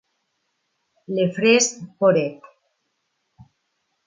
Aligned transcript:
Le 1.07 1.29
Fresne-Poret 1.31 2.41